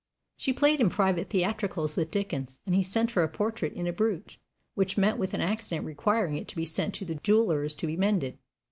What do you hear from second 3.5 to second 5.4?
in a brooch, which met with